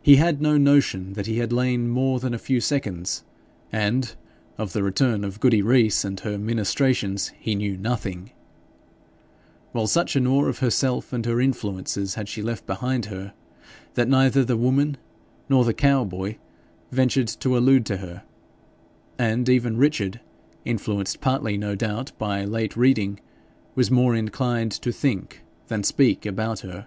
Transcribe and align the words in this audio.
He 0.00 0.16
had 0.16 0.40
no 0.40 0.56
notion 0.56 1.12
that 1.12 1.26
he 1.26 1.36
had 1.36 1.52
lain 1.52 1.90
more 1.90 2.18
than 2.18 2.32
a 2.32 2.38
few 2.38 2.58
seconds; 2.58 3.22
and 3.70 4.16
of 4.56 4.72
the 4.72 4.82
return 4.82 5.24
of 5.24 5.40
Goody 5.40 5.60
Rees 5.60 6.06
and 6.06 6.18
her 6.20 6.38
ministrations 6.38 7.32
he 7.38 7.54
knew 7.54 7.76
nothing; 7.76 8.30
while 9.72 9.86
such 9.86 10.16
an 10.16 10.26
awe 10.26 10.46
of 10.46 10.60
herself 10.60 11.12
and 11.12 11.26
her 11.26 11.38
influences 11.38 12.14
had 12.14 12.30
she 12.30 12.40
left 12.40 12.64
behind 12.66 13.04
her, 13.12 13.34
that 13.92 14.08
neither 14.08 14.42
the 14.42 14.56
woman 14.56 14.96
nor 15.50 15.66
the 15.66 15.74
cow 15.74 16.02
boy 16.02 16.38
ventured 16.90 17.28
to 17.28 17.54
allude 17.58 17.84
to 17.84 17.98
her, 17.98 18.22
and 19.18 19.50
even 19.50 19.76
Richard, 19.76 20.20
influenced 20.64 21.20
partly, 21.20 21.58
no 21.58 21.74
doubt, 21.74 22.12
by 22.16 22.42
late 22.46 22.74
reading, 22.74 23.20
was 23.74 23.90
more 23.90 24.14
inclined 24.16 24.72
to 24.72 24.90
think 24.92 25.42
than 25.68 25.82
speak 25.84 26.24
about 26.24 26.60
her. 26.60 26.86